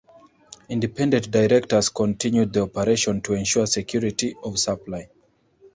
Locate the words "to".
3.21-3.35